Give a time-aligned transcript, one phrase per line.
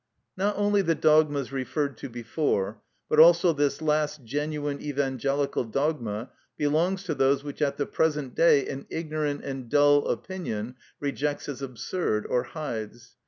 [0.35, 7.03] Not only the dogmas referred to before, but also this last genuine evangelical dogma belongs
[7.03, 12.25] to those which at the present day an ignorant and dull opinion rejects as absurd
[12.25, 13.13] or hides.